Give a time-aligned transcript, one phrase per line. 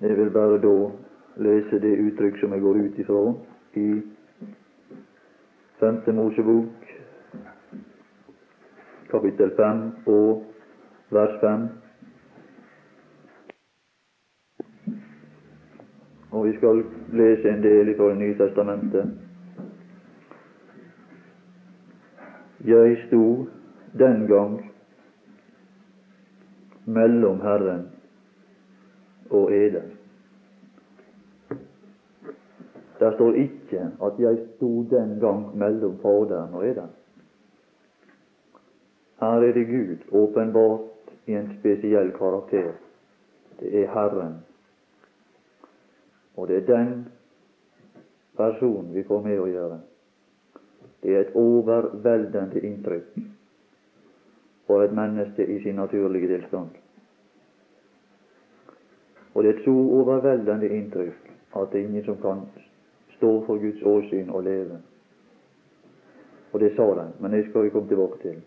[0.00, 0.90] Jeg vil bare da
[1.36, 3.34] lese det uttrykk som jeg går ut ifra
[3.76, 3.88] i
[5.80, 6.86] Femte Mosebok,
[9.10, 10.46] kapittel fem og
[11.12, 11.68] vers fem.
[16.30, 16.82] Og vi skal
[17.12, 19.14] lese en del fra Det nye testamentet.
[22.64, 23.46] Jeg sto
[23.98, 24.60] den gang
[26.86, 27.99] mellom Herren
[29.30, 29.82] og eder.
[33.00, 36.86] Det står ikke at jeg sto den gang mellom Faderen og eder.
[39.20, 40.80] Her er det Gud åpenbart
[41.26, 42.72] i en spesiell karakter.
[43.60, 44.34] Det er Herren.
[46.36, 47.08] Og det er den
[48.36, 49.80] personen vi får med å gjøre.
[51.02, 53.20] Det er et overveldende inntrykk
[54.66, 56.79] for et menneske i sin naturlige tilstand.
[59.34, 62.40] Og det er så overveldende inntrykk at det er ingen som kan
[63.16, 64.78] stå for Guds åsyn og leve.
[66.52, 68.40] Og det sa de, men det skal vi komme tilbake til.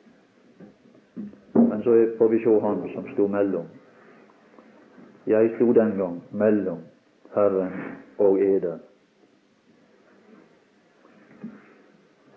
[1.56, 3.66] Men så får vi se Han som sto mellom.
[5.28, 6.80] Jeg sto den gang mellom
[7.36, 7.72] Herren
[8.18, 8.78] og eder.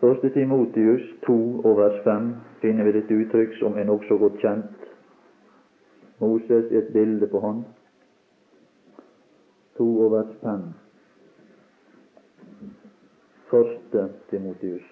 [0.00, 4.84] Første Timotius 2 og vers 5 finner vi et uttrykk som er nokså godt kjent.
[6.20, 7.64] Moses er et bilde på han.
[9.78, 10.62] 2 og vers fem.
[13.50, 14.82] Første Timotius.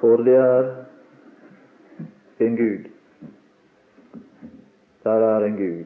[0.00, 0.84] For det er
[2.40, 2.90] en Gud.
[5.04, 5.84] Der er en Gud.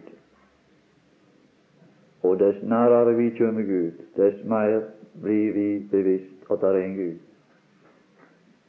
[2.23, 4.81] Og dess nærere vi kommer Gud, dess mer
[5.23, 7.30] blir vi bevisst at det er en Gud.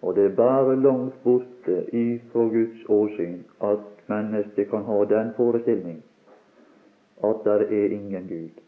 [0.01, 6.03] Og det er bare langt borte ifra Guds åsyn at mennesket kan ha den forestilling
[7.23, 8.61] at det er ingen Gud.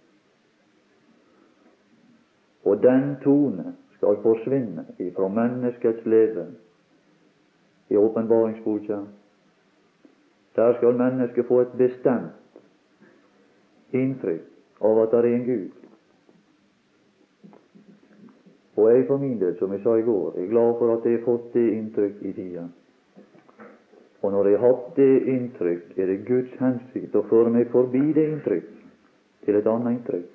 [2.65, 6.47] Og den tone skal forsvinne ifra menneskets leve
[7.89, 8.97] i åpenbaringsboka.
[10.55, 12.61] Der skal mennesket få et bestemt
[13.93, 15.82] inntrykk av at det er en Gud.
[18.75, 21.19] Og jeg for min del, som jeg sa i går, er glad for at jeg
[21.19, 22.63] har fått det inntrykk i tida.
[24.23, 28.01] Og når jeg har hatt det inntrykk, er det Guds hensikt å føre meg forbi
[28.15, 28.69] det inntrykk
[29.45, 30.29] til et annet inntrykk.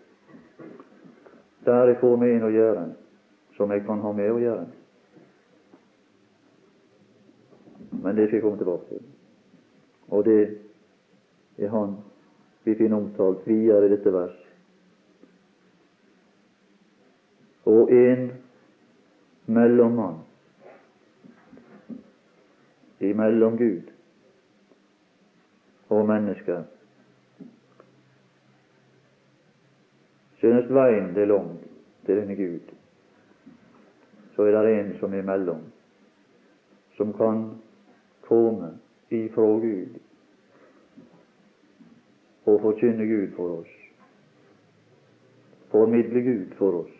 [1.66, 2.84] Der jeg får med en å gjøre,
[3.56, 4.66] som jeg kan ha med å gjøre.
[8.02, 9.06] Men det skal jeg komme tilbake til.
[10.14, 10.42] Og det
[11.58, 11.96] er han
[12.64, 14.36] vi finner omtalt videre i dette vers.
[17.68, 18.30] Og en
[19.46, 20.22] mellommann
[23.00, 23.82] imellom Gud
[25.88, 26.62] og mennesker.
[30.38, 31.54] Synes veien det er lang
[32.06, 32.74] til denne Gud,
[34.36, 35.64] så er det en som er imellom,
[36.96, 37.48] som kan
[38.22, 38.74] komme
[39.10, 39.98] ifra Gud
[42.46, 43.74] og forkynne Gud for oss,
[45.70, 46.97] formidle Gud for oss.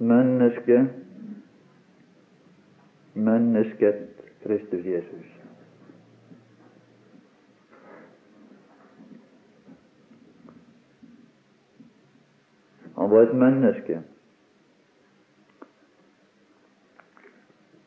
[0.00, 0.88] Mennesket,
[3.14, 4.08] mennesket
[4.42, 5.26] Kristus Jesus.
[12.96, 14.02] Han var et menneske.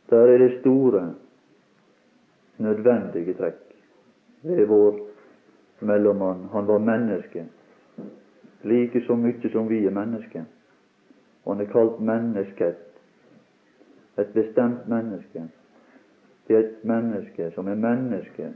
[0.09, 1.15] Der er det store,
[2.57, 3.55] nødvendige trekk
[4.43, 4.99] ved vår
[5.79, 6.49] mellommann.
[6.51, 7.47] Han var menneske,
[8.63, 10.43] like så mye som vi er mennesker.
[11.45, 12.75] Og han er kalt mennesket.
[14.19, 15.43] Et bestemt menneske.
[16.47, 18.49] Det er et menneske som er menneske,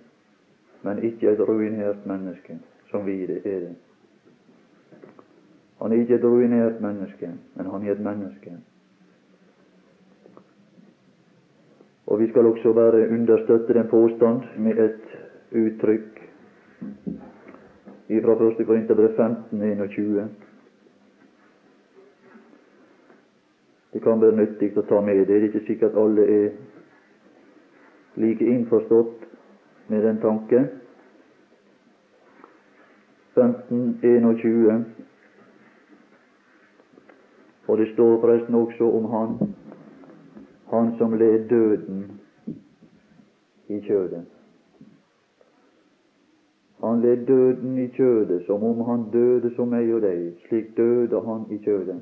[0.84, 2.60] men ikke et ruinert menneske,
[2.92, 3.76] som vi er det.
[5.82, 8.58] Han er ikke et ruinert menneske, men han er et menneske.
[12.08, 15.02] Og vi skal også bare understøtte den påstand med et
[15.52, 16.24] uttrykk
[18.08, 18.66] fra 1.
[18.68, 20.30] Korinterbrev 15, 21.
[23.98, 25.34] Det kan være nyttig å ta med det.
[25.34, 26.50] Er ikke sikkert alle er
[28.22, 29.24] like innforstått
[29.90, 30.60] med den tanke.
[33.34, 34.84] 15, 21.
[37.68, 39.34] Og det står forresten også om han
[40.70, 42.04] han som led døden
[43.68, 44.22] i kjødet.
[46.84, 50.30] Han led døden i kjødet som om han døde som meg og deg.
[50.46, 51.98] Slik døde han i kjødet.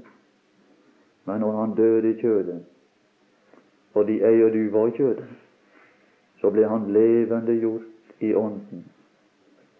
[1.25, 2.63] Men når han døde i kjødet,
[3.94, 5.25] fordi jeg og du var i kjødet,
[6.42, 8.86] så ble han levende gjort i ånden.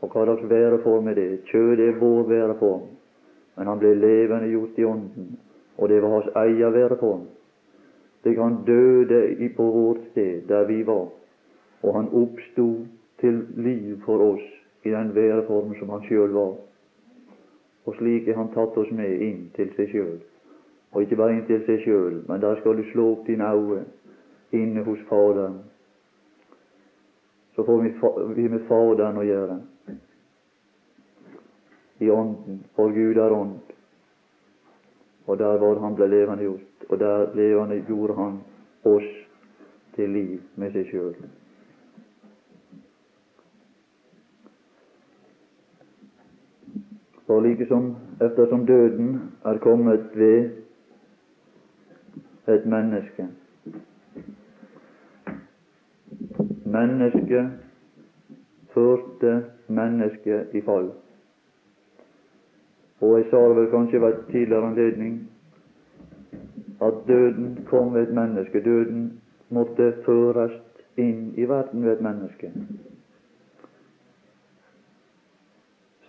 [0.02, 1.30] Og hva slags væreform er det?
[1.52, 2.88] Kjødet er vår væreform,
[3.58, 5.40] men han ble levende gjort i ånden,
[5.78, 7.26] og det var hans egen væreform.
[8.22, 11.08] Slik han døde på vårt sted, der vi var,
[11.84, 12.86] og han oppsto
[13.20, 14.42] til liv for oss
[14.84, 16.56] i den væreform som han sjøl var.
[17.86, 20.18] Og slik er han tatt oss med inn til seg sjøl.
[20.96, 23.82] Og ikke bare inntil seg sjøl, men der skal du slå opp dine øyne
[24.56, 25.58] inne hos Faderen.
[27.56, 27.82] Så får
[28.36, 29.60] vi med Faderen å gjøre.
[32.00, 33.60] I Ånden, for Gud er ånd.
[35.28, 38.40] Og der var han ble levende gjort, og der levende gjorde han
[38.88, 39.12] oss
[39.96, 41.16] til liv med seg sjøl.
[47.26, 50.65] For like som eftersom døden er kommet ved
[52.48, 53.28] et menneske
[56.66, 57.50] Mennesket
[58.74, 60.90] førte mennesket i fall.
[63.02, 65.30] Og jeg sa det vel kanskje ved tidligere anledning
[66.82, 68.64] at døden kom ved et menneske.
[68.64, 70.58] Døden måtte føres
[70.98, 72.52] inn i verden ved et menneske.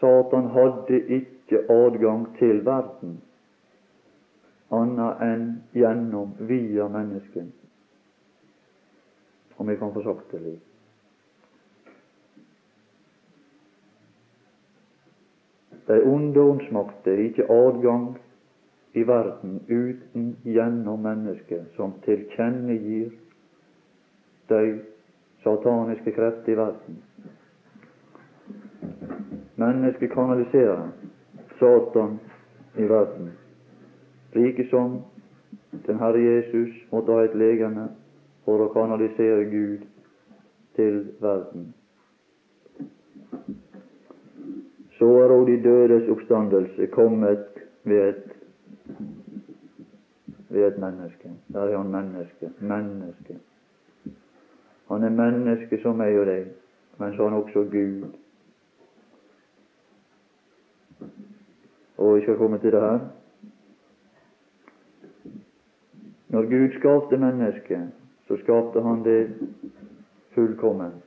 [0.01, 3.21] Satan hadde ikke adgang til verden
[4.69, 7.53] annet enn gjennom, via mennesket.
[9.57, 10.63] Om vi kan få sagt det litt.
[15.87, 18.17] De onde åndsmakter ikke adgang
[18.93, 23.13] i verden uten gjennom mennesket, som tilkjennegir
[24.51, 24.63] de
[25.45, 27.03] sataniske krefter i verden.
[29.55, 30.89] Mennesket kanaliserer
[31.59, 32.19] Satan
[32.77, 33.31] i verden,
[34.37, 35.01] like som
[35.87, 37.89] den Herre Jesus måtte ha et legeme
[38.45, 39.87] for å kanalisere Gud
[40.77, 41.73] til verden.
[44.99, 48.23] Så er òg de dødes oppstandelse kommet ved et,
[50.49, 51.33] ved et menneske.
[51.53, 52.51] Der er han menneske.
[52.61, 53.39] Menneske.
[54.89, 56.49] Han er menneske som meg og deg,
[56.99, 58.07] men så er han også Gud.
[61.99, 63.01] Og vi skal komme til det her.
[66.37, 67.81] Når Gud skapte mennesket,
[68.29, 69.29] så skapte han det
[70.35, 71.05] fullkomment.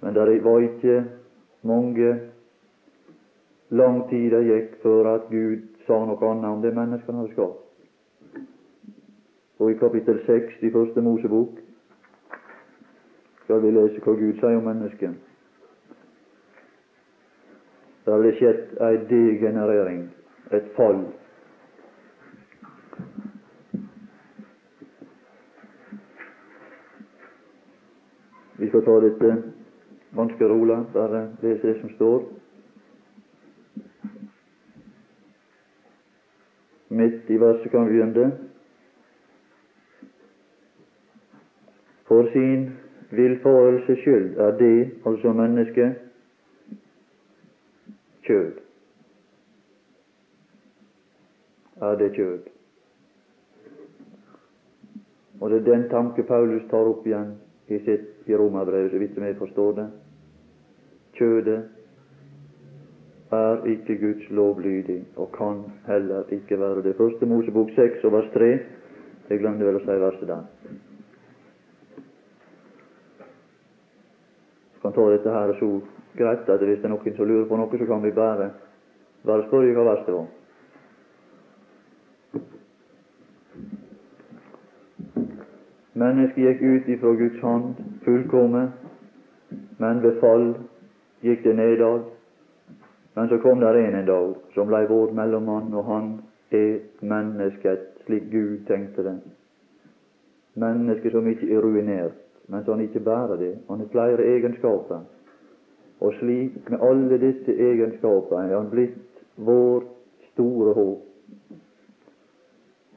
[0.00, 1.04] Men det var ikke
[1.62, 2.20] mange
[3.70, 7.34] lang tid det gikk før at Gud sa noe annet om det mennesket han hadde
[7.36, 7.60] skapt.
[9.60, 11.60] Og i kapittel 6 i Første Mosebok
[13.44, 15.20] skal vi lese hva Gud sier om mennesket.
[18.06, 20.04] Det har skjedd ei degenerering,
[20.48, 21.04] et fall.
[28.58, 29.42] Vi skal ta dette
[30.14, 32.22] ganske rolig, bare lese det som står.
[36.88, 38.32] Midt i verset kan vi begynne.
[42.08, 42.70] For sin
[43.10, 45.94] villfarelses skyld er det, altså mennesket,
[48.22, 48.52] kjød.
[51.80, 52.38] Er det kjød?
[55.40, 57.36] Og det er den tanke Paulus tar opp igjen
[57.68, 59.86] i sitt i Romerbrevet, så vidt som jeg forstår det.
[61.18, 61.58] Kjødet
[63.32, 66.96] er ikke Guds lovlydig, og kan heller ikke være det.
[66.96, 68.50] Første Mosebok 6 og vers 3.
[69.28, 70.46] Jeg glemte vel å si verset der.
[74.72, 75.70] Jeg kan ta dette her så
[76.16, 78.50] greit at hvis det er noen som lurer på noe, så kan vi bare,
[79.28, 80.37] bare spørre hva verset var.
[85.98, 88.68] Mennesket gikk ut ifra Guds hånd fullkomme,
[89.82, 90.52] men ved fall
[91.26, 92.04] gikk det nedad.
[93.16, 96.12] Men så kom der en en dag som blei vår mellommann, og han
[96.54, 99.16] er mennesket slik Gud tenkte det.
[100.54, 102.14] Mennesket som ikke er ruinert,
[102.48, 103.54] men som ikke bærer det.
[103.68, 105.02] Han har flere egenskaper.
[106.00, 109.82] Og slik, med alle disse egenskapene, er han blitt vår
[110.32, 111.04] store håp.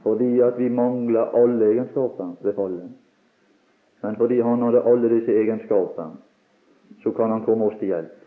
[0.04, 2.90] Fordi at vi mangler alle egenskaper ved fallet.
[4.02, 6.18] Men fordi han hadde alle disse egenskapene,
[7.04, 8.18] så kan han komme oss til hjelp.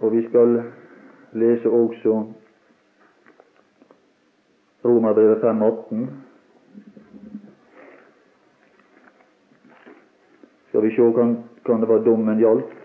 [0.00, 0.62] Og vi skal
[1.32, 2.24] lese også
[4.84, 6.06] Romerbrevet 5,18.
[10.68, 12.77] Skal vi se kan, kan det være dommen gjaldt.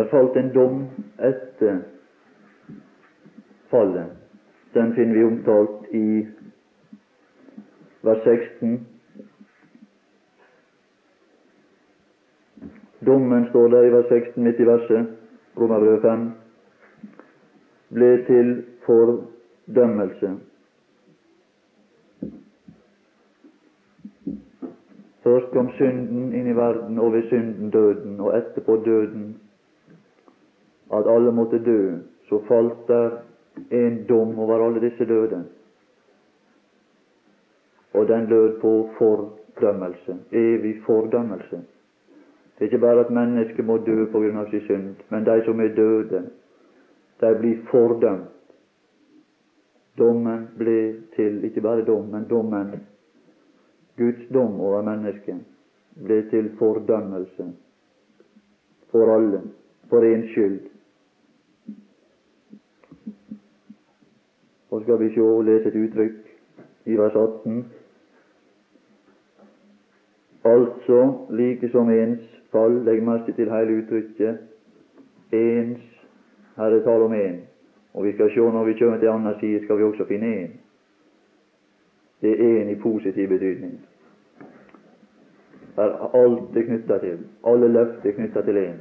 [0.00, 0.86] Der falt en dom
[1.18, 1.78] etter
[3.70, 4.06] fallet.
[4.74, 6.26] Den finner vi omtalt i
[8.02, 8.86] vers 16.
[13.06, 15.12] Dommen står der i vers 16 midt i verset,
[15.56, 16.24] Romerbrevet 5,
[17.92, 18.54] ble til
[18.86, 20.32] fordømmelse.
[25.28, 29.39] Først kom synden inn i verden, og ved synden døden, og etterpå døden.
[30.92, 31.98] At alle måtte dø.
[32.28, 33.10] Så falt der
[33.70, 35.44] en dom over alle disse døde.
[37.94, 40.16] Og den lød på fordømmelse.
[40.32, 41.60] Evig fordømmelse.
[42.60, 45.38] Det er ikke bare at mennesket må dø på grunn av sin synd, men de
[45.46, 46.18] som er døde,
[47.20, 48.28] de blir fordømt.
[49.98, 50.74] Dommen ble
[51.16, 52.74] til ikke bare dom, men dommen
[53.96, 55.40] Guds dom over mennesket
[56.04, 57.48] ble til fordømmelse
[58.92, 59.40] for alle,
[59.88, 60.60] for én skyld.
[64.70, 66.12] Og skal vi se og lese et uttrykk
[66.86, 67.64] i vers 18.
[70.44, 71.00] Altså
[71.30, 74.38] like som ens fall, legg merke til hele uttrykket,
[75.32, 75.82] ens,
[76.56, 77.36] her er tale om én.
[77.94, 80.50] Og vi skal se når vi kommer til annen side, skal vi også finne én.
[82.22, 83.80] Det er én i positiv betydning
[85.80, 87.18] er alt det knytta til.
[87.46, 88.78] Alle løfter er knytta til én.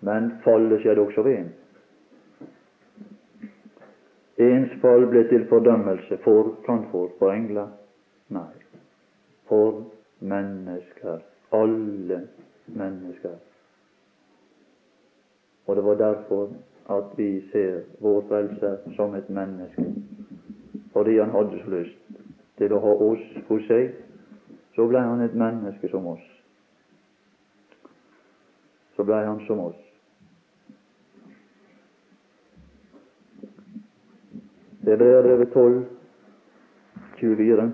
[0.00, 1.48] Men fallet skjedde også ved én.
[4.40, 7.32] Ens fall ble til fordømmelse for kan for?
[7.32, 7.68] Engler?
[8.28, 8.48] Nei.
[9.48, 9.82] For
[10.20, 11.20] mennesker.
[11.52, 12.20] Alle
[12.66, 13.36] mennesker.
[15.66, 16.48] Og det var derfor
[16.90, 19.84] at vi ser vår frelser som et menneske.
[20.92, 22.22] Fordi han hadde så lyst
[22.58, 23.92] til å ha oss hos seg
[24.74, 26.26] så ble han et menneske som oss.
[28.96, 29.89] Så ble han som oss.
[34.90, 35.84] Det er brevet 12,
[37.20, 37.72] 24.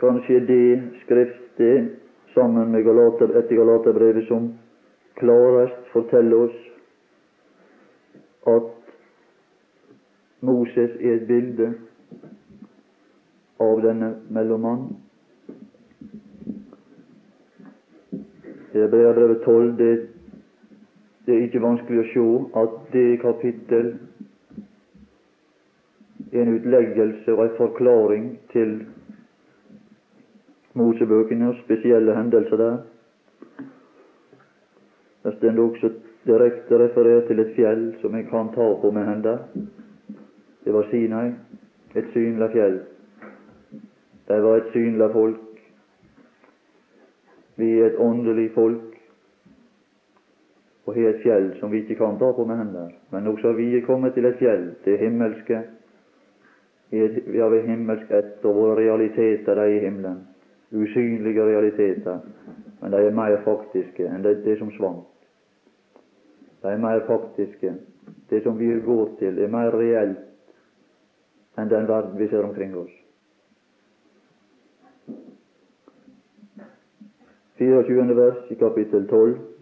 [0.00, 1.90] Kanskje det skriftet
[2.34, 4.48] sammen med Galater, etter Galaterbrevet som
[5.20, 6.58] klarest forteller oss
[8.56, 8.74] at
[10.40, 11.70] Moses er et bilde
[13.62, 14.88] av denne mellommann.
[18.74, 19.94] Hebreabrevet 12, det,
[21.26, 22.24] det er ikke vanskelig å se
[22.60, 23.88] at det kapittel
[26.30, 28.76] er en utleggelse og en forklaring til
[30.76, 32.76] Mosebøkene og spesielle hendelser der.
[35.24, 35.90] Det står også
[36.28, 39.40] direkte referert til et fjell som jeg kan ta på med hender.
[40.64, 41.32] Det var Sinai,
[41.96, 42.80] et synlig fjell.
[44.28, 45.42] Det var et synlig folk.
[47.56, 48.85] Vi er et åndelig folk
[50.86, 52.92] og har et fjell som vi ikke kan ta på med hender.
[53.10, 55.60] Men også vi er kommet til et fjell, det himmelske.
[56.90, 60.20] Vi har ved himmelsk ett, og våre realiteter de er i himmelen.
[60.72, 62.18] Usynlige realiteter,
[62.80, 65.06] men de er mer faktiske enn det, det som svant.
[66.62, 67.74] De er mer faktiske.
[68.30, 70.22] Det som vi går til, er mer reelt
[71.58, 72.94] enn den verden vi ser omkring oss.
[77.58, 78.16] 24.
[78.16, 79.55] vers i kapittel 12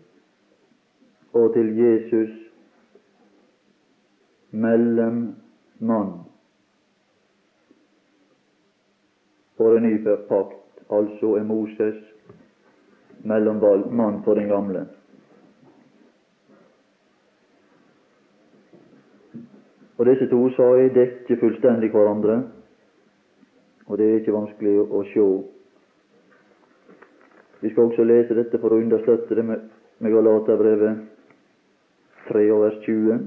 [1.34, 2.30] og til Jesus
[4.50, 6.12] mellommann
[9.56, 11.94] for en ny pakt, altså er Moses
[13.24, 14.86] mellommann for den gamle.
[19.98, 22.42] Og disse to sa jeg dekker fullstendig hverandre,
[23.86, 25.26] og det er ikke vanskelig å se.
[27.60, 31.13] Vi skal også lese dette for å understøtte det med Galaterbrevet
[32.28, 33.18] 3 og vers 20.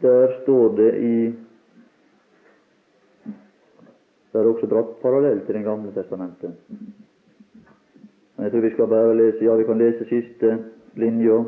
[0.00, 1.14] Der står det i
[4.32, 6.54] det er også dratt parallell til Det gamle testamentet.
[8.36, 10.58] Men jeg tror vi skal bare lese Ja, vi kan lese siste
[10.96, 11.42] linja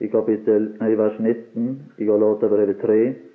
[0.00, 3.27] i kapittel, nei, vers 19 i Galaterbrevet 3.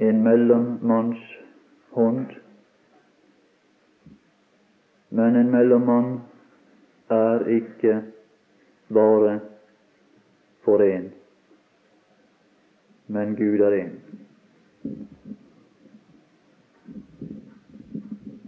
[0.00, 1.18] En mellommanns
[1.90, 2.26] hånd.
[5.08, 6.20] Men en mellommann
[7.10, 7.98] er ikke
[8.88, 9.40] bare
[10.64, 11.10] for én,
[13.06, 13.92] men Gud er én.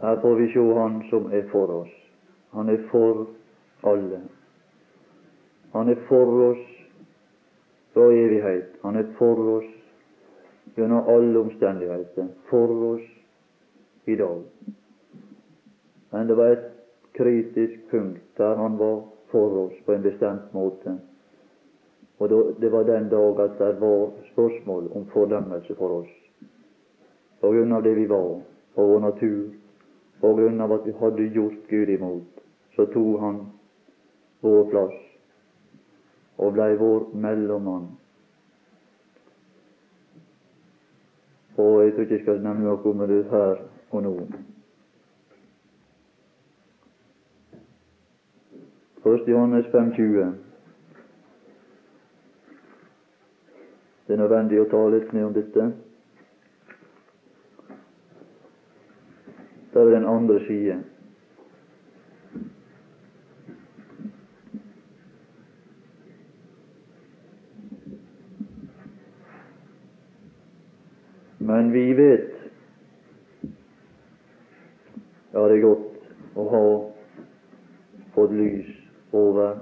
[0.02, 1.92] Her får vi se Han som er for oss.
[2.52, 3.26] Han er for
[3.82, 4.22] alle.
[5.72, 6.66] Han er for oss
[7.92, 8.72] fra evighet.
[8.82, 9.71] Han er for oss
[10.74, 12.28] gjennom alle omstendigheter.
[12.50, 13.08] For oss
[14.04, 14.42] i dag.
[16.10, 16.68] Men det var et
[17.12, 20.98] kritisk punkt der han var for oss på en bestemt måte.
[22.18, 22.28] Og
[22.60, 26.12] det var den dag at det var spørsmål om fordømmelse for oss.
[27.40, 28.40] På grunn av det vi var,
[28.74, 29.48] på vår natur,
[30.20, 32.44] på grunn av at vi hadde gjort Gud imot,
[32.76, 33.40] så tok han
[34.40, 35.00] vår plass
[36.38, 37.88] og blei vår mellommann.
[41.56, 44.14] Og jeg tror ikke jeg skal nevne noe om det her og nå.
[49.02, 50.32] Først Johannes 5,20.
[54.06, 55.66] Det er nødvendig å ta litt mer om dette.
[59.72, 60.78] Der er den andre side.
[71.52, 72.30] Men vi vet
[75.32, 76.60] ja, det er godt å ha
[78.14, 78.70] fått lys
[79.12, 79.58] over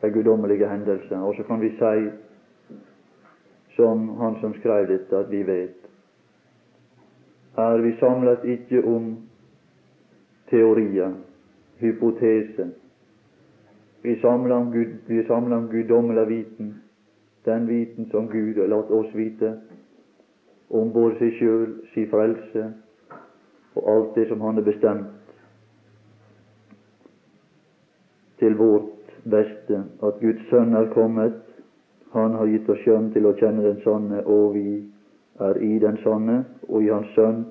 [0.00, 1.22] de guddommelige hendelser.
[1.22, 2.08] Og så kan vi si,
[3.76, 5.78] som han som skrev dette, at vi vet.
[7.62, 9.12] Er vi samlet ikke om
[10.50, 11.14] teorier,
[11.78, 12.72] hypoteser.
[14.02, 16.74] Vi samler om, Gud, om guddommelig viten,
[17.46, 19.60] den viten som Gud har latt oss vite,
[20.72, 22.70] om både seg sjøl, si frelse
[23.74, 25.36] og alt det som Han har bestemt
[28.42, 31.34] til vårt beste, at Guds Sønn er kommet.
[32.12, 34.82] Han har gitt oss skjønn til å kjenne den sanne, og vi
[35.40, 37.44] er i den sanne, og i Hans Sønn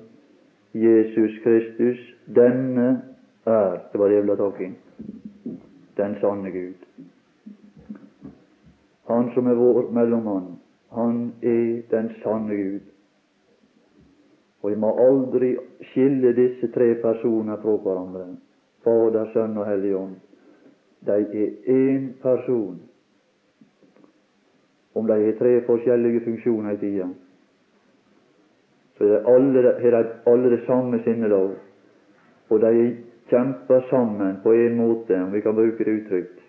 [0.76, 1.98] Jesus Kristus.
[2.26, 3.02] Denne
[3.46, 4.70] er Det var det jeg ville ha tak i.
[5.96, 6.86] Den sanne Gud.
[9.08, 10.58] Han som er vår mellommann,
[10.92, 12.91] han er den sanne Gud.
[14.62, 15.56] Og vi må aldri
[15.90, 18.26] skille disse tre personer fra hverandre.
[18.84, 20.14] Fader, Sønn og Hellig Ånd.
[21.06, 22.78] De er én person.
[24.94, 27.08] Om de har tre forskjellige funksjoner i tida,
[28.98, 29.38] så har
[29.90, 31.54] de alle det samme sinnelov,
[32.50, 32.96] Og de
[33.30, 36.40] kjemper sammen på en måte, om vi kan bruke det utrygt,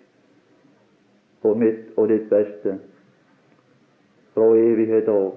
[1.41, 2.77] på mitt og ditt beste,
[4.33, 5.31] fra evighet av.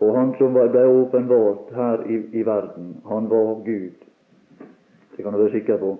[0.00, 4.04] Og Han som ble åpenbart her i, i verden, han var Gud.
[5.16, 5.96] Det kan du være sikker på.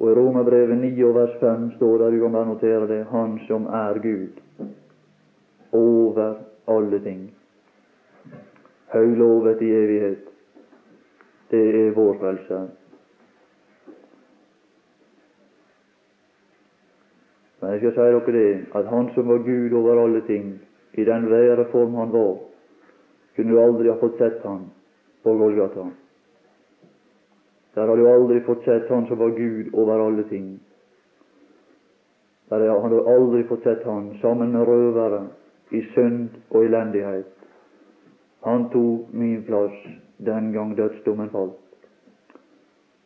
[0.00, 3.38] Og i Romerbrevet 9 og vers 5 står det, du kan bare notere det, Han
[3.46, 4.40] som er Gud
[5.72, 6.34] over
[6.68, 7.30] alle ting.
[8.92, 10.24] Høylovet i evighet.
[11.50, 12.60] Det er vår frelse.
[17.60, 20.60] Men jeg skal si dere det, at Han som var Gud over alle ting,
[20.92, 22.36] i den væreform Han var,
[23.36, 24.70] kunne du aldri ha fått sett Han
[25.22, 25.86] på Golgata.
[27.74, 30.60] Der har du aldri fått sett Han som var Gud over alle ting.
[32.48, 35.26] Der har du aldri fått sett Han sammen med røvere
[35.70, 37.30] i synd og elendighet.
[38.42, 39.76] Han tok min plass
[40.16, 41.58] den gang dødsdommen falt.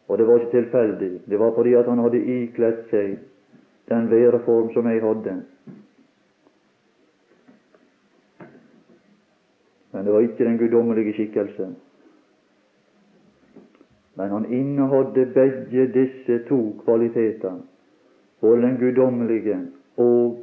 [0.09, 1.21] Og det var ikke tilfeldig.
[1.27, 3.19] Det var fordi at han hadde ikledd seg
[3.89, 5.37] den væreform som jeg hadde.
[9.95, 11.69] Men det var ikke den guddommelige skikkelse.
[14.15, 17.61] Men han innehadde begge disse to kvaliteter,
[18.41, 19.59] både den guddommelige
[19.97, 20.41] og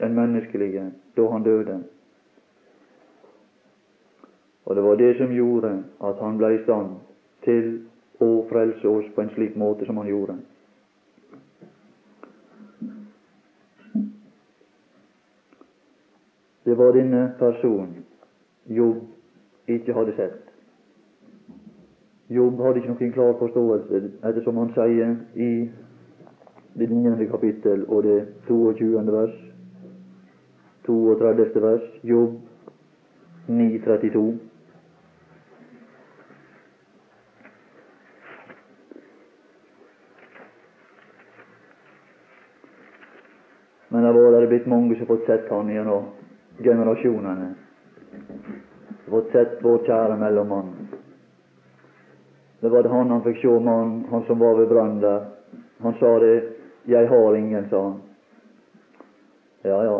[0.00, 1.82] den menneskelige, da han døde.
[4.64, 6.96] Og det var det som gjorde at han ble i stand
[7.44, 7.68] til
[8.24, 10.38] å frelse oss på en slik måte som han gjorde.
[16.64, 18.03] Det var denne personen
[18.66, 18.96] Jobb
[19.68, 20.40] ikke hadde sett.
[22.28, 25.50] Jobb hadde ikke noen klar forståelse, ettersom han sier i
[26.74, 27.26] det 9.
[27.30, 28.16] kapittel og det
[28.48, 29.12] 22.
[29.12, 29.36] vers,
[30.86, 31.62] 32.
[31.62, 32.40] vers, Jobb
[33.48, 34.24] 9.32.
[43.88, 46.08] Men det var det blitt mange som har fått sett han gjennom
[46.58, 47.63] generasjonene.
[49.08, 50.72] Fått sett vår kjære mellommann.
[52.60, 55.26] Det var han han fikk se mannen, han som var ved brannen der.
[55.82, 56.50] Han sa det.
[56.86, 58.00] 'Jeg har ingen', sa han.
[59.62, 59.96] Ja, ja.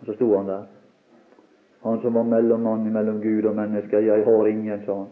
[0.00, 0.66] Og så sto han der.
[1.82, 3.98] Han som var mellommann mellom Gud og mennesker.
[3.98, 5.08] 'Jeg har ingen', sa han.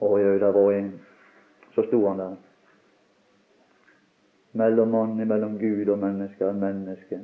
[0.00, 1.00] Å jau, der var en.
[1.74, 2.36] Så sto han der.
[4.54, 7.20] mellom mann, mellom Gud og menneske, er menneske.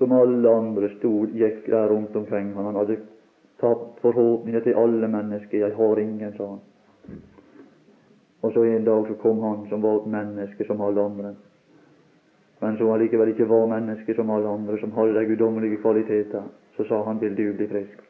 [0.00, 2.64] Som alle andre stod, gikk der rundt omkring han.
[2.70, 3.02] Han hadde
[3.60, 5.58] tapt forhåpninger til alle mennesker.
[5.58, 6.60] 'Jeg har ingen', sa han.
[8.42, 11.34] Og så en dag så kom han som var et menneske som alle andre,
[12.60, 16.42] men som allikevel ikke var menneske som alle andre, som hadde de guddommelige kvaliteter.
[16.76, 18.00] Så sa han 'Vil du bli frisk'?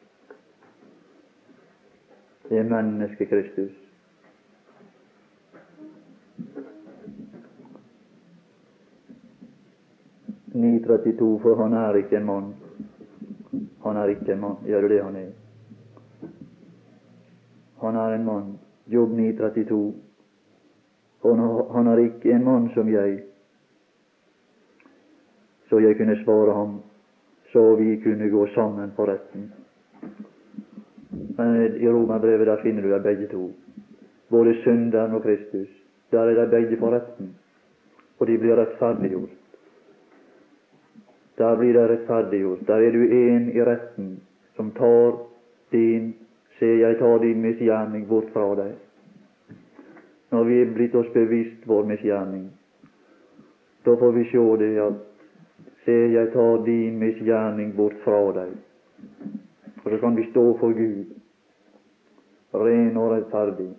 [2.49, 3.80] Det er menneske Kristus.
[10.53, 12.53] ...932, for han er ikke en mann.
[13.83, 14.55] Han er ikke en mann.
[14.65, 15.29] Gjør er det han er?
[17.81, 18.59] Han er en mann.
[18.87, 19.93] Jobb 932.
[21.21, 21.35] For
[21.73, 23.19] han er ikke en mann som jeg,
[25.69, 26.79] så jeg kunne svare ham,
[27.51, 29.51] så vi kunne gå sammen på retten.
[31.37, 33.51] Men i Romerbrevet der finner du dem begge to.
[34.29, 35.67] Både synderen og Kristus.
[36.11, 37.35] Der er de begge på retten,
[38.19, 39.40] og de blir rettferdiggjort.
[41.41, 42.67] Der blir det rettferdiggjort.
[42.67, 44.21] Der er du en i retten
[44.55, 45.17] som tar
[45.71, 46.13] din
[46.59, 48.75] Se, jeg tar din misgjerning bort fra deg.
[50.31, 52.43] Når vi er blitt oss bevisst vår misgjerning,
[53.85, 54.99] da får vi sjå det at
[55.85, 58.53] Se, jeg tar din misgjerning bort fra deg.
[59.81, 61.09] Og så kan vi stå for Gud,
[62.53, 63.71] ren og rettferdig.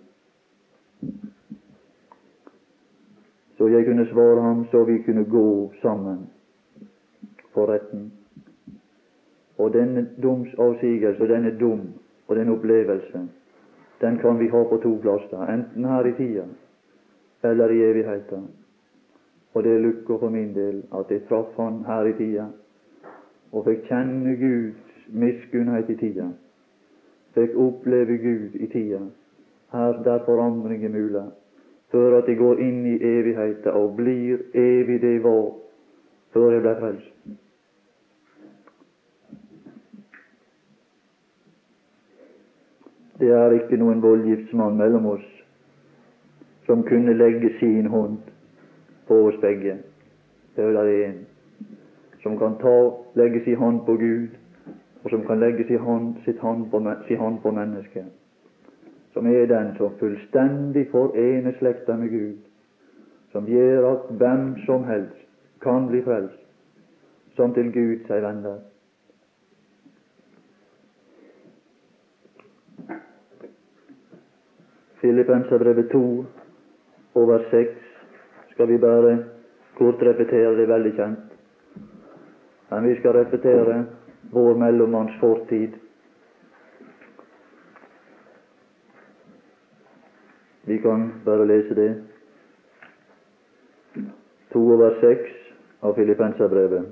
[3.57, 5.49] Så jeg kunne svare ham, så vi kunne gå
[5.81, 6.25] sammen
[7.53, 8.11] for retten.
[9.57, 11.81] Og denne domsavsigelse denne dom
[12.27, 13.27] og den opplevelse,
[14.01, 16.45] den kan vi ha på to plasser, enten her i tida
[17.43, 18.47] eller i evigheten.
[19.53, 22.45] Og det er lykka for min del at jeg traff Han her i tida,
[23.51, 26.29] og fikk kjenne Guds miskunnhet i tida.
[27.35, 29.01] Fikk oppleve Gud i tida,
[29.71, 31.25] her der forandring er mulig,
[31.91, 35.51] før at jeg går inn i evigheten og blir evig det var
[36.33, 37.13] før jeg ble frelst.
[43.23, 45.27] Det er ikke noen voldgiftsmann mellom oss
[46.65, 48.17] som kunne legge sin hånd
[49.07, 49.77] på oss begge.
[50.57, 51.21] Det er det en
[52.23, 52.73] som kan ta,
[53.15, 54.35] legge sin hånd på Gud,
[55.03, 58.11] og som kan legge sin hånd, hånd på, sin hånd på mennesket.
[59.15, 62.37] Som er den som fullstendig forener slekta med Gud,
[63.31, 65.23] som gjør at hvem som helst
[65.63, 66.43] kan bli frelst,
[67.39, 68.59] som til Gud seg vender.
[75.03, 76.25] Filippenserbrevet 2
[77.19, 77.69] over 6
[78.53, 79.17] skal vi bare
[79.77, 81.33] kort repetere, det veldig kjent.
[82.69, 83.81] Men vi skal repetere
[84.31, 85.75] vår mellommanns fortid.
[90.71, 91.89] Vi kan bare lese det.
[94.53, 95.29] 2 over 6
[95.83, 96.87] av Filippenserbrevet.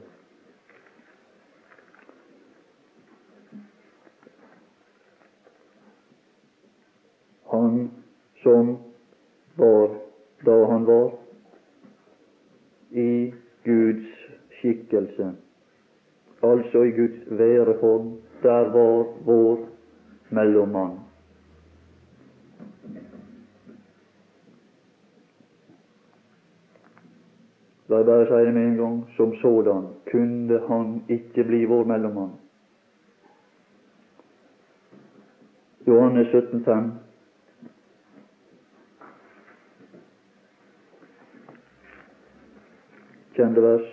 [7.51, 7.89] Han
[8.43, 8.77] som
[9.55, 9.89] var
[10.45, 11.11] da han var
[12.91, 13.33] i
[13.65, 14.07] Guds
[14.59, 15.31] skikkelse,
[16.43, 18.17] altså i Guds væreform.
[18.43, 19.67] Der var vår
[20.29, 20.99] mellommann.
[27.89, 29.05] La jeg bare si det med en gang.
[29.17, 32.31] Som sådan kunne han ikke bli vår mellommann.
[35.87, 36.91] Johannes 17, 5.
[43.35, 43.87] Kjente vers.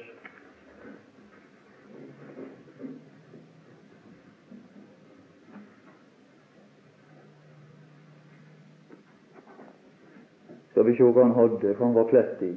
[10.71, 12.53] Skal vi sjå hva han hadde, hva han var kledd i.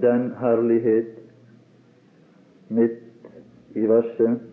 [0.00, 1.14] Den herlighet
[2.72, 4.44] midt i verset.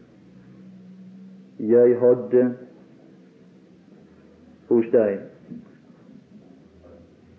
[1.60, 2.48] Jeg hadde
[4.70, 5.22] hos deg.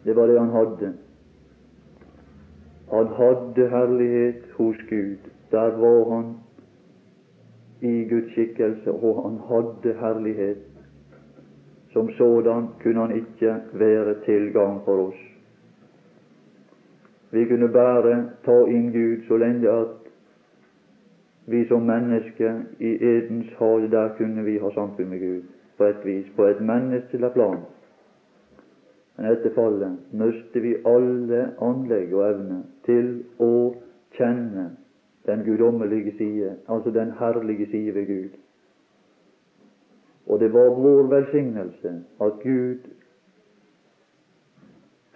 [0.07, 0.97] Det var det han hadde.
[2.91, 5.17] Han hadde herlighet hos Gud.
[5.51, 6.35] Der var han
[7.81, 10.59] i Guds skikkelse, og han hadde herlighet.
[11.93, 15.17] Som sådan kunne han ikke være tilgang for oss.
[17.31, 20.07] Vi kunne bare ta inn Gud så lenge at
[21.47, 25.43] vi som mennesker i Edens hage, der kunne vi ha samfunn med Gud
[25.79, 27.59] på et vis, på et menneskelig plan.
[29.17, 33.53] Men etter fallet mistet vi alle anlegg og evne til å
[34.17, 34.71] kjenne
[35.27, 38.37] den guddommelige side, altså den herlige side ved Gud.
[40.27, 42.79] Og det var vår velsignelse at Gud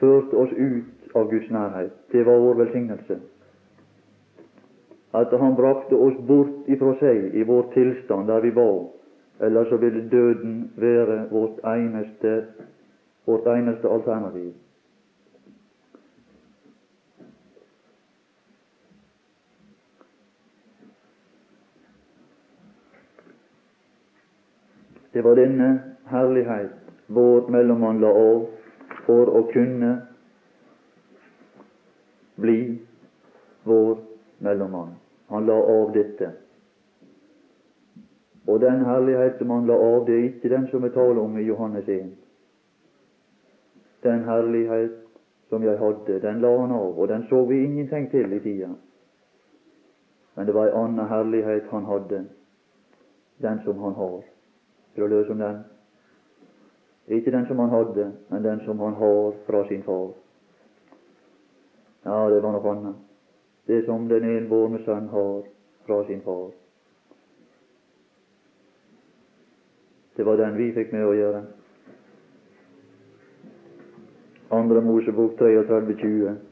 [0.01, 1.93] førte oss ut av Guds nærhet.
[2.13, 3.19] Det var vår velsignelse.
[5.15, 8.87] At Han brakte oss bort ifra seg i vår tilstand der vi var.
[9.41, 12.45] Ellers så ville døden være vårt eneste,
[13.27, 14.53] vårt eneste alternativ.
[25.13, 25.71] Det var denne
[26.07, 26.71] herlighet
[27.07, 28.45] vår mellommann la av
[29.07, 29.91] for å kunne
[32.41, 32.79] bli
[33.65, 33.99] vår
[34.39, 34.95] mellommann.
[35.29, 36.31] Han la av dette.
[38.47, 41.39] Og den herlighet som han la av, det er ikke den som vi taler om
[41.39, 42.11] i Johannes 1.
[44.03, 44.97] Den herlighet
[45.51, 48.71] som jeg hadde, den la han av, og den så vi ingenting til i tida.
[50.35, 52.25] Men det var ei anna herlighet han hadde,
[53.43, 54.21] den som han har.
[54.93, 55.61] Skal å løse om den?
[57.11, 60.13] Ikke den som han hadde, men den som han har fra sin far.
[62.05, 62.99] Ja, det var noe annet.
[63.67, 65.43] Det som den enbårne sønn har
[65.87, 66.51] fra sin far.
[70.17, 71.43] Det var den vi fikk med å gjøre.
[74.51, 76.50] Andre Mosebok 33, 20.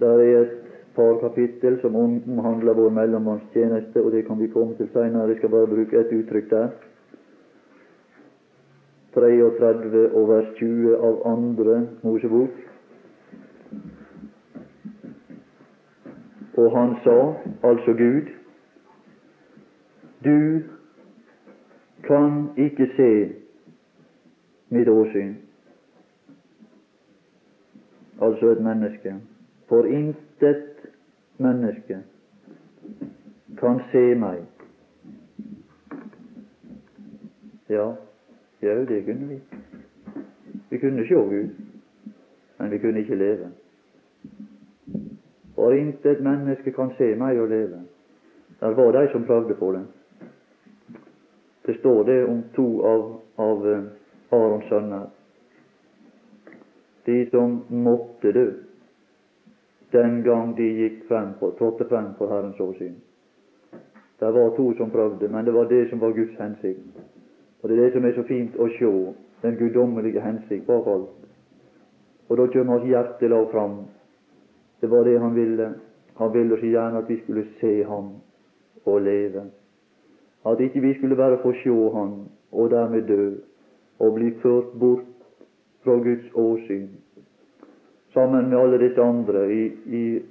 [0.00, 0.50] Det er et
[0.94, 5.28] par kapittel som omhandler vår mellommannstjeneste, og det kan vi komme til seinere.
[5.28, 6.68] Jeg skal bare bruke ett uttrykk der.
[9.14, 12.50] 33 og vers 20 av andre Mosebok.
[16.56, 17.16] Og han sa,
[17.68, 18.28] altså Gud,
[20.24, 20.60] du
[22.04, 23.10] kan ikke se
[24.68, 25.34] mitt åsyn,
[28.20, 29.14] altså et menneske.
[29.68, 30.86] For intet
[31.38, 32.02] menneske
[33.58, 34.44] kan se meg.
[37.68, 37.94] Ja,
[38.60, 39.40] ja, det kunne vi.
[40.70, 41.48] Vi kunne se Gud,
[42.58, 43.50] men vi kunne ikke leve.
[45.54, 47.80] For intet menneske kan se meg og leve.
[48.60, 49.86] Der var de som prøvde på det.
[51.66, 53.82] Det står det om to av, av eh,
[54.32, 55.06] Arons sønner.
[57.06, 58.46] De som måtte dø
[59.92, 62.94] den gang de gikk frem på, trådte frem for Herrens åsyn.
[64.20, 66.80] Det var to som prøvde, men det var det som var Guds hensikt.
[67.62, 68.92] Og det er det som er så fint å se,
[69.42, 71.26] den guddommelige hensikt bak alt.
[72.28, 73.76] Og da kommer hans hjertelag fram.
[74.80, 75.68] Det var det han ville.
[76.16, 78.10] Han ville så gjerne at vi skulle se ham
[78.84, 79.44] og leve.
[80.46, 83.34] At ikke vi skulle bare få se ham og dermed dø
[83.98, 85.12] og bli ført bort
[85.84, 86.88] fra Guds åsyn
[88.16, 90.22] sammen med alle disse andre, i, i,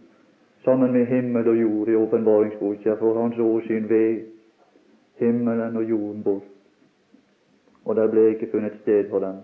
[0.63, 4.24] sammen med himmel og jord i åpenbaringsboka, for hans åsyn ved
[5.15, 6.50] himmelen og jorden bort.
[7.86, 9.36] Og der ble ikke funnet sted for dem.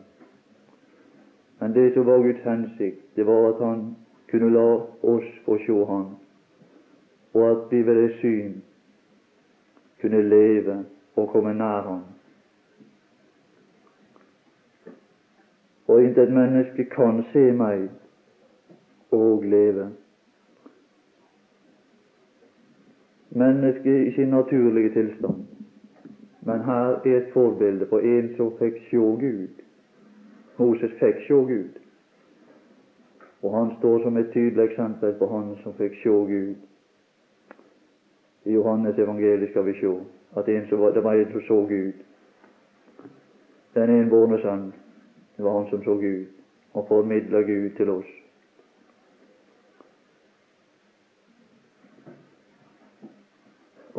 [1.59, 3.95] Men det som var Guds hensikt, det var at Han
[4.31, 4.69] kunne la
[5.03, 6.05] oss få se Han,
[7.33, 8.53] og at vi ved det syn
[10.01, 12.01] kunne leve og komme nær Han.
[15.87, 17.89] Og intet menneske kan se meg
[19.11, 19.89] og leve.
[23.29, 25.45] Mennesket i sin naturlige tilstand.
[26.41, 29.61] Men her er et forbilde på en som fikk sjå Gud.
[30.57, 31.77] Moses fikk sjå Gud.
[33.41, 36.55] Og han står som et tydelig eksempel på han som fikk sjå Gud.
[38.45, 39.99] I Johannes evangeliet skal vi sjå
[40.35, 41.93] at var, det var en som så Gud.
[43.75, 44.73] Den enbårne sønn,
[45.37, 46.25] det var han som så Gud,
[46.73, 48.20] og formidla Gud til oss.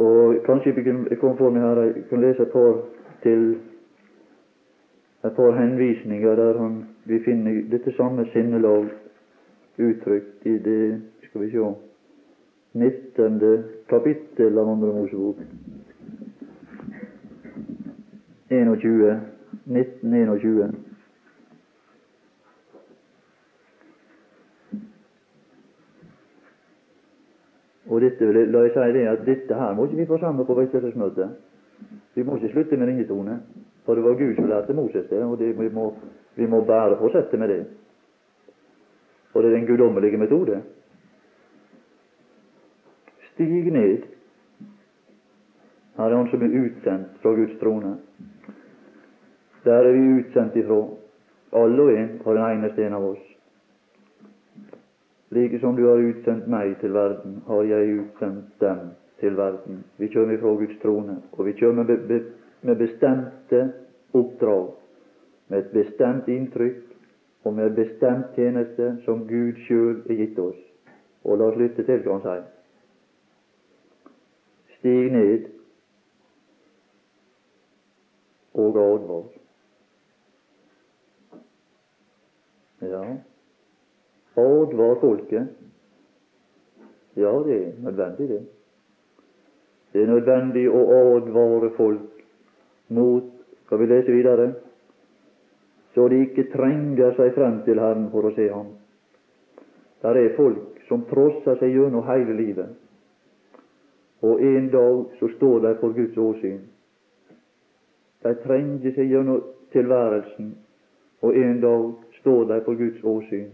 [0.02, 1.04] Og kanskje vi kan,
[1.38, 2.80] for meg her, jeg kan lese et par
[3.22, 3.44] til
[5.24, 8.88] et par henvisninger der han, vi finner dette samme sinnelag
[9.78, 11.74] uttrykt i det skal vi se
[12.74, 13.64] 19.
[13.88, 15.36] kapittel av Andre Mosebok.
[18.50, 19.20] 21.
[19.66, 20.91] 1921.
[27.90, 30.44] Og dette vil jeg, la jeg si det at dette her må ikke vi forsamle
[30.46, 31.30] på vekkelsesmøtet.
[32.14, 33.40] Vi må ikke slutte med ringetone.
[33.84, 35.94] For det var Gud som lærte Moses det, og det, vi, må,
[36.36, 37.64] vi må bare fortsette med det.
[39.34, 40.62] Og det er den guddommelige metode.
[43.32, 44.02] Stig ned.
[45.96, 47.96] Her er Han som er utsendt fra Guds trone.
[49.64, 50.86] Der er vi utsendt ifra,
[51.52, 53.31] alle og en, den eneste en av oss.
[55.32, 58.90] Like som du har utsendt meg til verden, har jeg utsendt dem
[59.20, 59.84] til verden.
[59.96, 61.88] Vi kommer fra Guds trone, og vi kommer
[62.62, 63.62] med bestemte
[64.12, 64.74] oppdrag,
[65.48, 66.92] med et bestemt inntrykk
[67.44, 70.60] og med bestemt tjeneste som Gud sjøl har gitt oss.
[71.24, 72.46] Og la oss lytte til hva han sier.
[74.76, 75.48] Stig ned
[78.52, 79.28] og advar.
[82.82, 83.04] Ja,
[84.34, 85.48] advar folket.
[87.14, 88.42] Ja, det er nødvendig, det.
[89.92, 92.24] Det er nødvendig å advare folk
[92.88, 93.28] mot
[93.66, 94.50] Skal vi lese videre?
[95.94, 98.66] Så de ikke trenger seg frem til Herren for å se Ham.
[100.02, 102.74] Der er folk som trosser seg gjennom hele livet,
[104.20, 106.60] og en dag så står de for Guds åsyn.
[108.26, 109.40] De trenger seg gjennom
[109.72, 110.52] tilværelsen,
[111.24, 111.88] og en dag
[112.20, 113.48] står de for Guds åsyn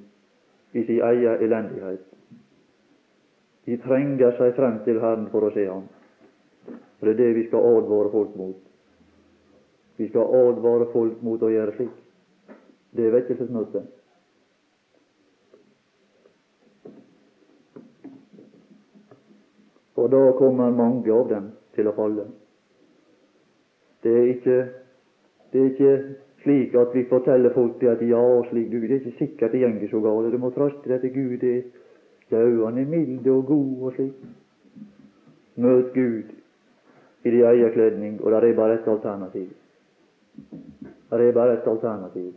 [0.72, 2.04] i sin egen elendighet.
[3.64, 5.84] De trenger seg frem til Herren for å se Ham.
[6.98, 8.56] Og Det er det vi skal advare folk mot.
[9.96, 11.94] Vi skal advare folk mot å gjøre slik.
[12.96, 13.86] Det er vekkelsesmøtet.
[19.98, 22.28] Og da kommer mange av dem til å falle.
[24.02, 24.58] Det er ikke,
[25.52, 25.94] det er ikke
[26.42, 29.60] slik at vi forteller folk det at ja, slik du, det er ikke sikkert det
[29.60, 30.32] går så galt.
[30.32, 31.38] Du må trøste deg til Gud.
[31.38, 31.64] Det,
[32.30, 34.26] ja, han er mild og god og slik.
[35.56, 36.34] Møt Gud
[37.24, 39.48] i din egen kledning, og det er bare ett alternativ.
[41.10, 42.32] Det er bare ett alternativ.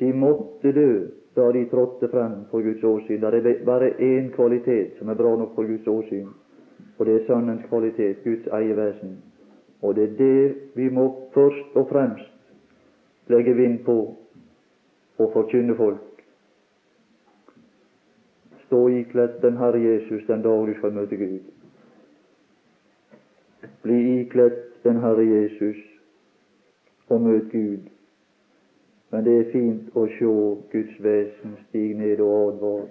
[0.00, 3.20] De måtte dø da de trådte frem for Guds åsyn.
[3.20, 6.28] Det er bare én kvalitet som er bra nok for Guds åsyn,
[6.98, 9.16] og det er Sønnens kvalitet, Guds eie vesen.
[9.82, 12.32] Og det er det vi må først og fremst
[13.28, 14.16] legge vind på
[15.18, 16.24] og forkynne folk.
[18.66, 21.38] Stå ikledd den Herre Jesus den dag du skal møte Gud.
[23.82, 25.76] Bli ikledd den Herre Jesus
[27.08, 27.88] og møt Gud.
[29.10, 30.34] Men det er fint å sjå
[30.72, 32.88] Guds vesen stige ned og advare.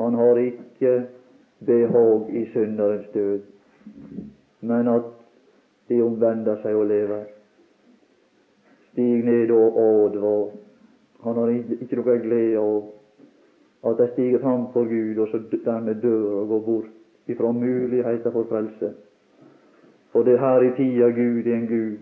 [0.00, 0.92] Han har ikke
[1.66, 3.40] behag i synderens død,
[4.60, 5.08] men at
[5.90, 7.26] de omvender seg og lever.
[8.92, 10.48] Stig ned og advar.
[11.24, 16.02] Han har ikke noe glede av at de stiger fram for Gud, og så dermed
[16.02, 18.92] dør og går bort ifra muligheter for frelse.
[20.12, 21.98] For det er her i tida Gud er en Gud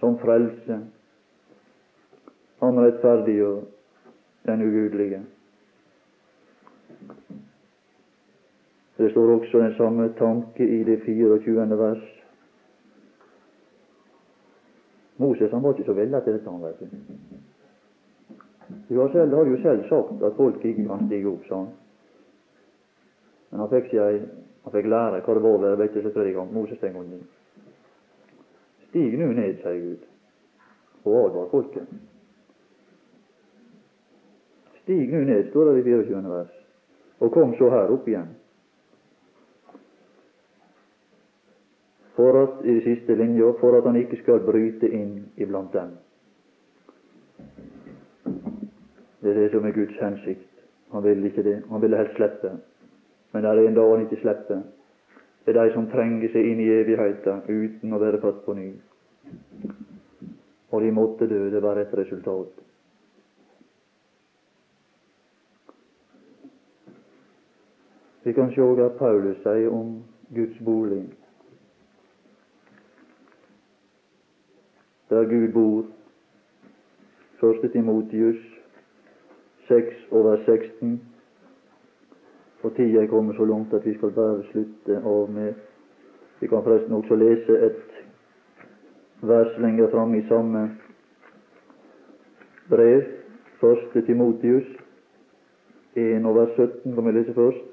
[0.00, 0.80] som frelser.
[2.62, 3.60] Han rettferdiggjør
[4.46, 5.22] den ugudelige.
[8.98, 11.78] Det står også den samme tanke i det 24.
[11.78, 12.11] vers.
[15.22, 16.86] Moses han var ikke så veldig til dette, han vet du.
[19.12, 21.70] Selv, har jo selv sagt at folk ikke kan stige opp, sa han.
[23.50, 24.20] Men han fikk, jeg,
[24.64, 27.24] han fikk lære hva det var å være vekkelsespredikant, Moses den gangen.
[28.88, 30.06] Stig nå ned, sier Gud,
[31.04, 31.96] og advar folket.
[34.82, 36.22] Stig nå ned, står det i 24.
[36.32, 36.62] vers,
[37.20, 38.30] og kom så her opp igjen.
[42.16, 45.94] For at, i siste linja, for at han ikke skal bryte inn iblant dem.
[49.22, 50.48] Det er det som er Guds hensikt.
[50.92, 51.62] Han vil ikke det.
[51.70, 52.56] Han ville helst slippe.
[53.32, 54.62] Men det er en dag han ikke slipper.
[55.46, 58.68] Det er de som trenger seg inn i evigheten uten å være født på ny.
[60.70, 61.48] Og de måtte dø.
[61.50, 62.60] Det var et resultat.
[68.22, 69.96] Vi kan se hva Paulus sier om
[70.34, 71.08] Guds bolig.
[75.12, 75.84] Der Gud bor.
[77.40, 78.36] Første Timotius
[79.68, 81.02] 6 over 16.
[82.62, 85.52] Og tida er kommet så langt at vi skal bare slutte av med
[86.40, 87.82] Vi kan forresten også lese et
[89.22, 90.70] vers lenger fram i samme
[92.70, 93.02] brev,
[93.60, 94.66] første Timotius
[95.96, 97.71] 1 og vers 17, kan vi lese først.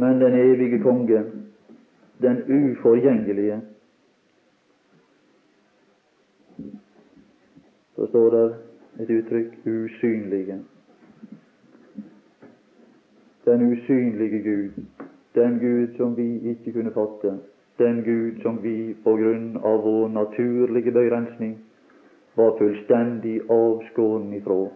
[0.00, 1.24] Men den evige konge,
[2.22, 3.60] den uforgjengelige,
[7.96, 8.54] så står der
[9.00, 10.56] et uttrykk usynlige.
[13.44, 14.84] Den usynlige Gud,
[15.34, 17.38] den Gud som vi ikke kunne fatte,
[17.78, 21.58] den Gud som vi på grunn av vår naturlige begrensning
[22.36, 24.68] var fullstendig avskåren ifra.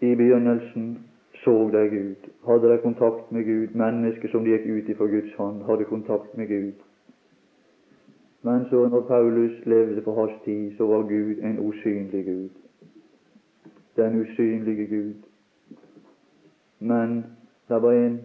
[0.00, 1.09] I begynnelsen
[1.44, 3.74] så de Gud, hadde de kontakt med Gud.
[3.74, 6.72] Mennesker som gikk ut ifra Guds hånd, hadde kontakt med Gud.
[8.42, 12.50] Men så når Paulus levde på hans tid, så var Gud en usynlig Gud.
[13.96, 15.14] Den usynlige Gud.
[16.78, 17.24] Men
[17.68, 18.20] det var en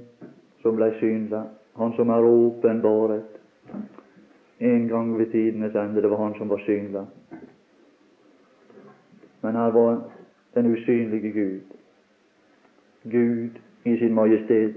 [0.61, 1.43] som ble synlig,
[1.75, 3.23] han som er åpenbaret.
[4.59, 7.05] En gang ved tidenes ende, det var han som var synlig.
[9.41, 10.01] Men her var
[10.55, 11.74] den usynlige Gud.
[13.11, 13.49] Gud
[13.85, 14.75] i sin majestet.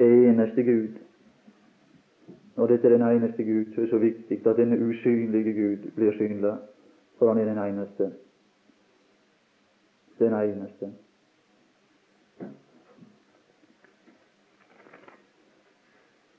[0.00, 0.88] Eneste Gud.
[2.56, 5.90] Og dette er den eneste Gud, så er det så viktig at denne usynlige Gud
[5.96, 6.54] blir synlig,
[7.18, 8.12] for han er den eneste.
[10.18, 10.92] Den eneste.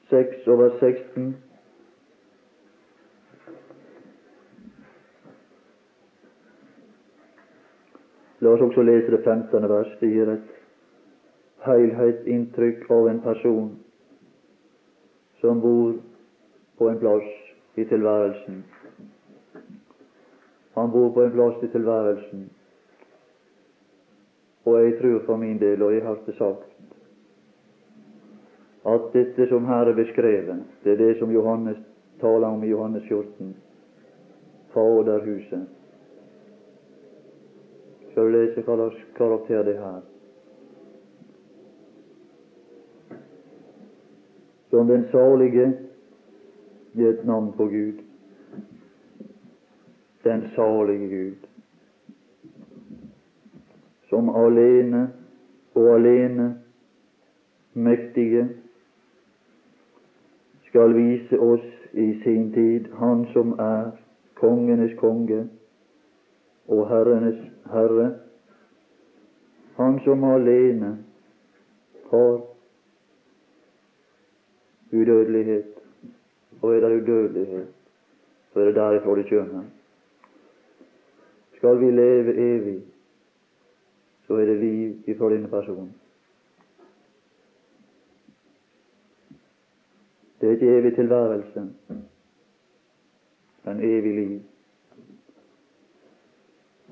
[0.09, 1.35] Seks over 16.
[8.41, 9.69] La oss også lese det 15.
[9.69, 9.91] vers.
[9.99, 10.53] Det gir et
[11.65, 13.69] helhetsinntrykk av en person
[15.41, 15.93] som bor
[16.77, 17.27] på en plass
[17.75, 18.63] i tilværelsen.
[20.73, 22.49] Han bor på en plass i tilværelsen.
[24.65, 26.67] Og jeg tror for min del, og jeg har det sagt,
[28.85, 31.77] at dette som her er beskrevet, det er det som Johannes
[32.21, 33.55] taler om i Johannes 14.
[34.73, 35.67] Faderhuset.
[38.15, 40.01] Du lese hva slags karakter det har.
[44.69, 45.67] Som den salige
[46.93, 48.03] i et navn på Gud.
[50.23, 51.47] Den salige Gud.
[54.09, 55.09] Som alene
[55.75, 56.49] og alene
[57.73, 58.49] mektige
[60.67, 63.91] skal vise oss i sin tid Han som er
[64.35, 65.47] kongenes konge
[66.67, 68.19] og herrenes herre.
[69.75, 70.97] Han som alene
[72.11, 72.41] har
[74.91, 75.65] udødelighet
[76.61, 77.67] og er det udødelighet,
[78.53, 79.63] så er det derifra det kommer.
[81.55, 82.83] Skal vi leve evig,
[84.27, 85.95] så er det liv ifra denne personen.
[90.41, 91.69] Det er ikke evig tilværelse,
[93.63, 94.41] men evig liv.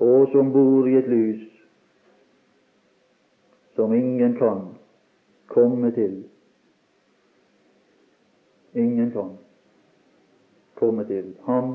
[0.00, 1.46] Og som bor i et lys
[3.76, 4.60] som ingen kan
[5.48, 6.24] komme til.
[8.74, 9.36] Ingen kan
[10.74, 11.34] komme til.
[11.46, 11.74] Ham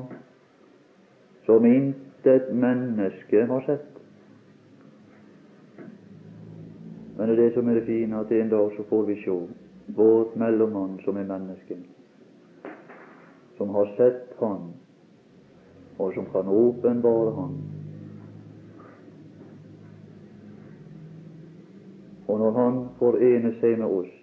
[1.45, 3.91] som intet menneske har sett.
[7.17, 9.37] Men det er det som er det fine, at en dag så får vi se
[9.95, 11.77] vår mellommann som er menneske,
[13.57, 14.73] som har sett Han,
[15.97, 17.74] og som kan åpenbare Han.
[22.27, 24.13] Og når Han forener seg med oss,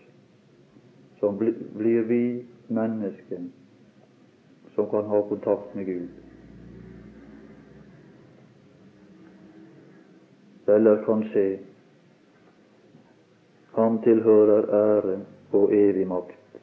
[1.20, 1.30] så
[1.78, 2.22] blir vi
[2.68, 3.44] mennesker
[4.74, 6.08] som kan ha kontakt med Gud.
[10.66, 11.58] Eller kan se
[13.72, 15.20] Ham tilhører ære
[15.52, 16.58] og evig makt.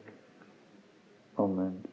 [1.36, 1.86] Amen.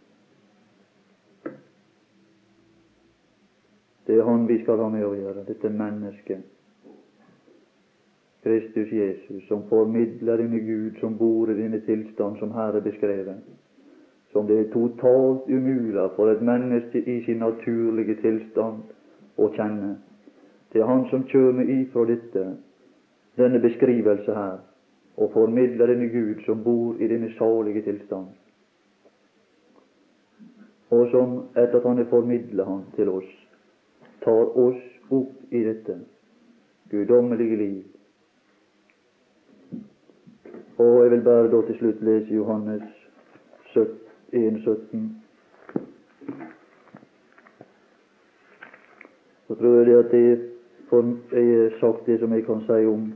[4.08, 6.57] Det er Han vi skal ha med å gjøre, dette mennesket.
[8.44, 13.42] Kristus Jesus, som formidler denne Gud som bor i denne tilstand som her er beskrevet
[14.38, 18.84] som det er totalt umulig for et menneske i sin naturlige tilstand
[19.38, 19.96] å kjenne.
[20.74, 22.44] Det er Han som kommer ifra dette,
[23.38, 24.60] denne beskrivelse her,
[25.18, 28.28] og formidler denne Gud som bor i denne salige tilstand.
[30.92, 33.34] Og som, etter at Han har formidlet Han til oss,
[34.22, 36.00] tar oss opp i dette
[36.92, 37.84] guddommelige liv.
[40.78, 42.84] Og jeg vil bare da til slutt lese Johannes
[43.74, 44.08] 17.
[44.34, 44.98] 1,17.
[49.48, 50.38] Så tror jeg det at jeg,
[50.92, 53.14] har sagt det som jeg kan si om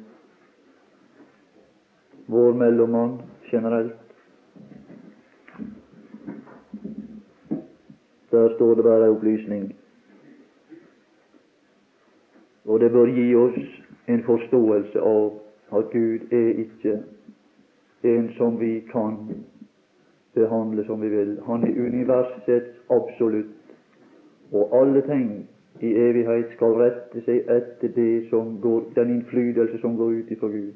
[2.28, 3.94] vår mellommann generelt.
[8.32, 9.76] Der står det bare en opplysning.
[12.66, 13.60] Og det bør gi oss
[14.08, 15.42] en forståelse av
[15.72, 17.04] at Gud er ikke
[18.04, 19.18] en som vi kan
[20.34, 21.40] behandle som vi vil.
[21.46, 23.76] Han er universets absolutt,
[24.52, 25.50] og alle ting
[25.80, 30.48] i evighet skal rette seg etter det som går, den innflytelse som går ut ifra
[30.48, 30.74] Gud.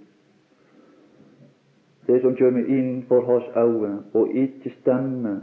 [2.08, 5.40] Det som kommer inn for hans øyne og ikke stemmer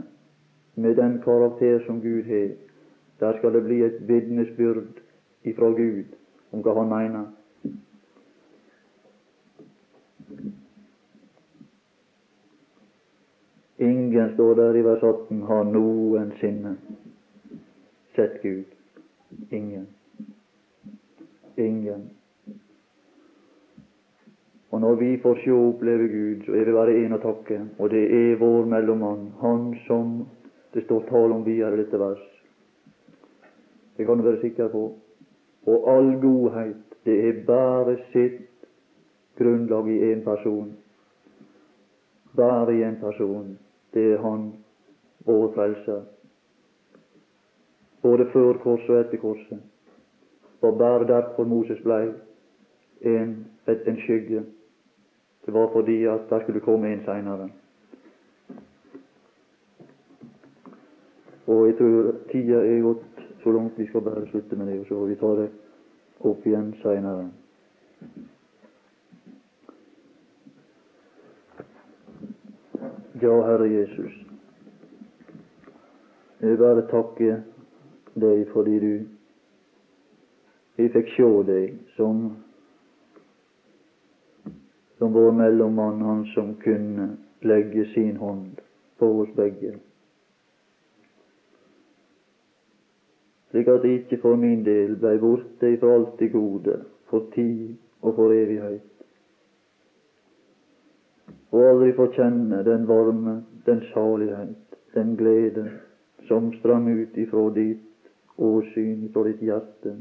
[0.75, 2.49] med den karakter som Gud har,
[3.19, 5.01] der skal det bli et vitnesbyrd
[5.43, 6.15] ifra Gud
[6.51, 7.25] om hva han mener.
[13.83, 16.75] Ingen, står der i vers 18, har noensinne
[18.15, 18.65] sett Gud.
[19.49, 19.87] Ingen.
[21.55, 22.09] Ingen.
[24.71, 27.59] Og når vi får se og oppleve Gud, så er det bare én å takke,
[27.77, 30.23] og det er vår mellommann, han som
[30.73, 32.23] det står tale om videre i dette vers.
[33.97, 34.87] Det kan du være sikker på.
[35.69, 38.41] Og all godhet, det er bare sitt
[39.37, 40.73] grunnlag i én person.
[42.35, 43.53] Bare i én person.
[43.93, 44.53] Det er Han,
[45.25, 46.01] vår Frelser.
[48.01, 49.59] Både før korset og etter korset.
[50.59, 52.07] For bare derfor Moses blei
[53.01, 54.43] en, en skygge.
[55.45, 57.49] Det var fordi at der skulle komme en seinere.
[61.47, 64.85] Og jeg tror tida er gått så langt vi skal bare slutte med det, og
[64.87, 65.49] så vi ta det
[66.19, 67.27] opp igjen seinere.
[73.23, 74.13] Ja, Herre Jesus,
[76.41, 77.37] jeg vil bare takke
[78.19, 78.93] deg fordi du
[80.77, 82.19] Jeg fikk sjå deg som
[84.97, 87.07] som vår mellommann, han som kunne
[87.47, 88.59] legge sin hånd
[88.99, 89.77] på oss begge.
[93.53, 97.75] slik at det ikke for min del blei borte ifra alt det gode, for tid
[98.01, 98.92] og for evighet.
[101.53, 105.67] Og aldri få kjenne den varme, den salighet, den glede
[106.27, 109.97] som strøm ut ifra ditt åsyn, ifra ditt hjerte,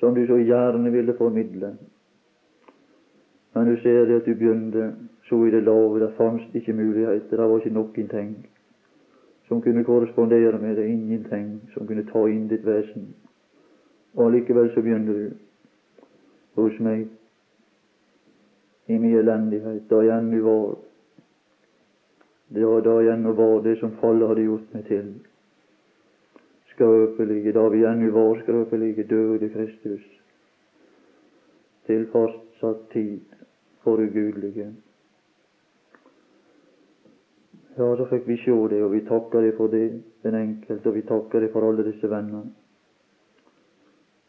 [0.00, 1.76] som du så gjerne ville formidle.
[3.54, 4.90] Men du ser det at du begynte
[5.28, 8.34] så i det lave, det fantes ikke muligheter, det var ikke noen ting
[9.48, 13.14] som kunne korrespondere med det, ingenting som kunne ta inn ditt vesen.
[14.14, 15.30] Og allikevel så begynner du
[16.58, 17.06] hos meg
[18.86, 20.76] i mye elendighet, da vår.
[22.48, 25.06] Det var da, jeg ennå det som fallet hadde gjort meg til.
[26.74, 30.04] Skrøpelige, da vi ennå var skrøpelige, døde Kristus
[31.86, 33.20] til fastsatt tid
[33.82, 34.74] for ugudelige.
[37.76, 40.94] Ja, så fikk vi sjå det, og vi takka det for det, den enkelte, og
[40.94, 42.46] vi takka det for alle disse venner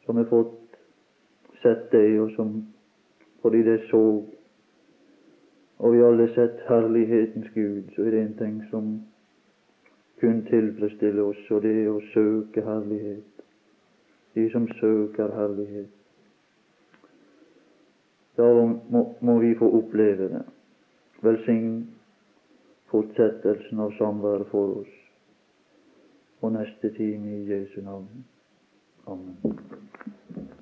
[0.05, 0.75] som har fått
[1.61, 2.51] sett deg, og som
[3.43, 4.01] fordi de så
[5.77, 8.87] og vi alle sett herlighetens Gud, så er det en ting som
[10.19, 13.43] kun tilfredsstiller oss, og det er å søke herlighet.
[14.33, 15.93] De som søker herlighet.
[18.37, 18.47] Da
[18.89, 20.43] må, må vi få oppleve det.
[21.25, 21.71] Velsign
[22.91, 24.93] fortsettelsen av samværet for oss.
[26.41, 28.25] Og neste time i Jesu navn.
[29.07, 30.55] Amen.